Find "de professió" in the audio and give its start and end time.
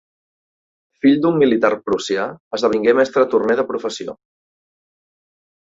3.61-4.21